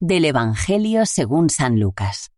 [0.00, 2.30] Del Evangelio según San Lucas.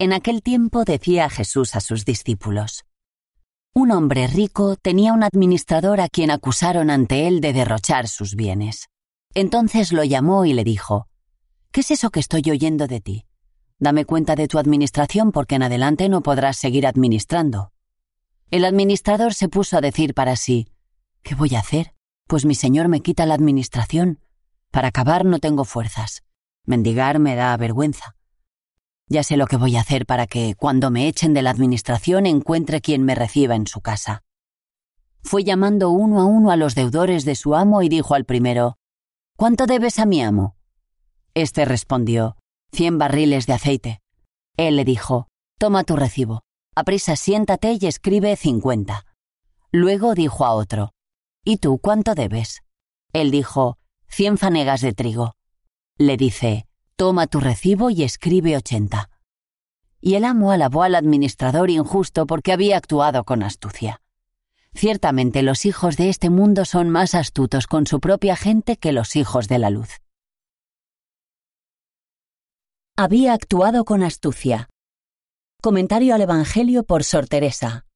[0.00, 2.84] En aquel tiempo decía Jesús a sus discípulos,
[3.74, 8.88] Un hombre rico tenía un administrador a quien acusaron ante él de derrochar sus bienes.
[9.34, 11.06] Entonces lo llamó y le dijo,
[11.70, 13.24] ¿Qué es eso que estoy oyendo de ti?
[13.78, 17.70] Dame cuenta de tu administración porque en adelante no podrás seguir administrando.
[18.50, 20.66] El administrador se puso a decir para sí,
[21.22, 21.94] ¿Qué voy a hacer?
[22.26, 24.18] Pues mi señor me quita la administración.
[24.72, 26.24] Para acabar no tengo fuerzas.
[26.64, 28.14] Mendigar me da vergüenza.
[29.08, 32.24] Ya sé lo que voy a hacer para que, cuando me echen de la administración,
[32.24, 34.22] encuentre quien me reciba en su casa.
[35.24, 38.76] Fue llamando uno a uno a los deudores de su amo y dijo al primero,
[39.36, 40.56] ¿Cuánto debes a mi amo?
[41.34, 42.36] Este respondió,
[42.72, 44.00] cien barriles de aceite.
[44.56, 45.26] Él le dijo,
[45.58, 46.42] Toma tu recibo.
[46.74, 49.04] Aprisa, siéntate y escribe cincuenta.
[49.72, 50.92] Luego dijo a otro,
[51.44, 52.62] ¿Y tú cuánto debes?
[53.12, 55.34] Él dijo, cien fanegas de trigo
[55.98, 59.10] le dice, toma tu recibo y escribe ochenta.
[60.00, 64.00] Y el amo alabó al administrador injusto porque había actuado con astucia.
[64.74, 69.16] Ciertamente los hijos de este mundo son más astutos con su propia gente que los
[69.16, 70.00] hijos de la luz.
[72.96, 74.68] Había actuado con astucia.
[75.60, 77.86] Comentario al Evangelio por Sor Teresa.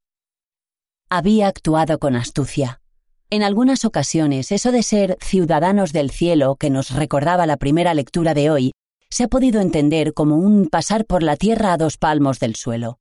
[1.09, 2.81] Había actuado con astucia.
[3.29, 8.35] En algunas ocasiones, eso de ser ciudadanos del cielo que nos recordaba la primera lectura
[8.35, 8.73] de hoy,
[9.11, 12.99] se ha podido entender como un pasar por la tierra a dos palmos del suelo,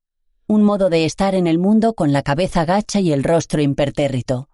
[0.48, 4.50] un modo de estar en el mundo con la cabeza gacha y el rostro impertérrito,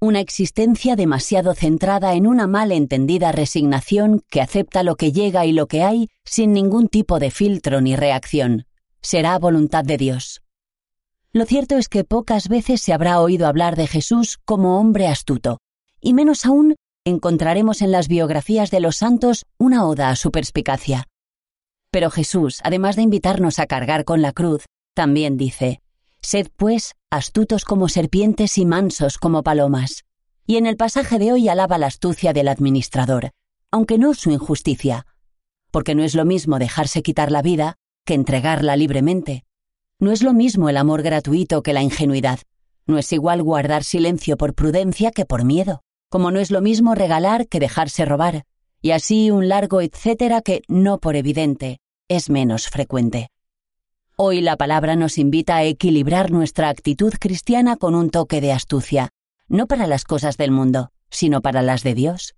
[0.00, 5.52] una existencia demasiado centrada en una mal entendida resignación que acepta lo que llega y
[5.52, 8.66] lo que hay sin ningún tipo de filtro ni reacción.
[9.00, 10.42] Será voluntad de Dios.
[11.38, 15.58] Lo cierto es que pocas veces se habrá oído hablar de Jesús como hombre astuto,
[16.00, 21.06] y menos aún encontraremos en las biografías de los santos una oda a su perspicacia.
[21.92, 24.64] Pero Jesús, además de invitarnos a cargar con la cruz,
[24.96, 25.80] también dice,
[26.20, 30.06] Sed pues astutos como serpientes y mansos como palomas.
[30.44, 33.30] Y en el pasaje de hoy alaba la astucia del administrador,
[33.70, 35.06] aunque no su injusticia,
[35.70, 39.44] porque no es lo mismo dejarse quitar la vida que entregarla libremente.
[40.00, 42.38] No es lo mismo el amor gratuito que la ingenuidad.
[42.86, 46.94] No es igual guardar silencio por prudencia que por miedo, como no es lo mismo
[46.94, 48.44] regalar que dejarse robar,
[48.80, 53.30] y así un largo etcétera que, no por evidente, es menos frecuente.
[54.16, 59.10] Hoy la palabra nos invita a equilibrar nuestra actitud cristiana con un toque de astucia,
[59.48, 62.36] no para las cosas del mundo, sino para las de Dios.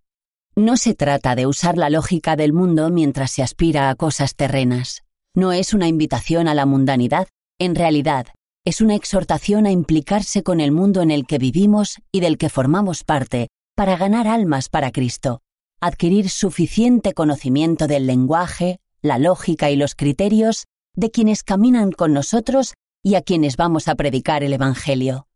[0.56, 5.02] No se trata de usar la lógica del mundo mientras se aspira a cosas terrenas.
[5.34, 7.28] No es una invitación a la mundanidad,
[7.60, 8.26] en realidad,
[8.64, 12.48] es una exhortación a implicarse con el mundo en el que vivimos y del que
[12.48, 15.42] formamos parte, para ganar almas para Cristo,
[15.78, 22.74] adquirir suficiente conocimiento del lenguaje, la lógica y los criterios de quienes caminan con nosotros
[23.02, 25.26] y a quienes vamos a predicar el Evangelio.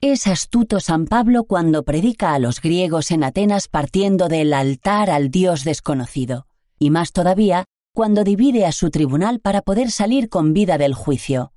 [0.00, 5.30] Es astuto San Pablo cuando predica a los griegos en Atenas partiendo del altar al
[5.30, 6.46] Dios desconocido,
[6.78, 11.52] y más todavía cuando divide a su tribunal para poder salir con vida del juicio.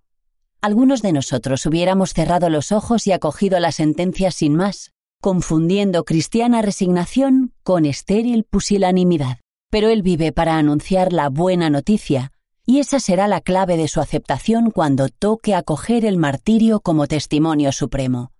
[0.61, 6.61] Algunos de nosotros hubiéramos cerrado los ojos y acogido la sentencia sin más, confundiendo cristiana
[6.61, 9.39] resignación con estéril pusilanimidad.
[9.69, 12.31] Pero él vive para anunciar la buena noticia,
[12.65, 17.71] y esa será la clave de su aceptación cuando toque acoger el martirio como testimonio
[17.71, 18.31] supremo,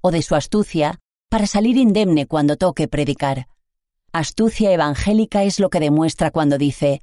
[0.00, 3.48] o de su astucia para salir indemne cuando toque predicar.
[4.12, 7.02] Astucia evangélica es lo que demuestra cuando dice,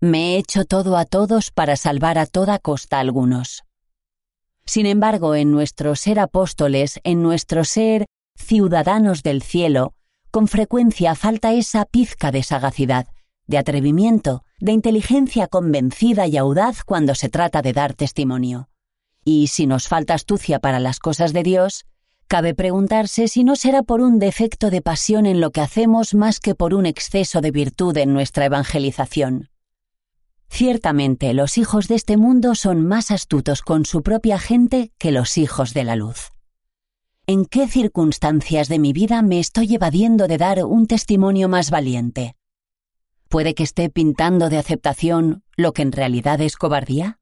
[0.00, 3.64] me he hecho todo a todos para salvar a toda costa a algunos.
[4.64, 9.94] Sin embargo, en nuestro ser apóstoles, en nuestro ser ciudadanos del cielo,
[10.30, 13.08] con frecuencia falta esa pizca de sagacidad,
[13.46, 18.68] de atrevimiento, de inteligencia convencida y audaz cuando se trata de dar testimonio.
[19.24, 21.86] Y si nos falta astucia para las cosas de Dios,
[22.28, 26.38] cabe preguntarse si no será por un defecto de pasión en lo que hacemos más
[26.38, 29.48] que por un exceso de virtud en nuestra evangelización.
[30.48, 35.38] Ciertamente los hijos de este mundo son más astutos con su propia gente que los
[35.38, 36.30] hijos de la luz.
[37.26, 42.34] ¿En qué circunstancias de mi vida me estoy evadiendo de dar un testimonio más valiente?
[43.28, 47.20] ¿Puede que esté pintando de aceptación lo que en realidad es cobardía?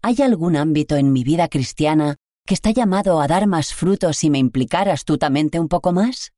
[0.00, 2.16] ¿Hay algún ámbito en mi vida cristiana
[2.46, 6.32] que está llamado a dar más frutos si me implicar astutamente un poco más?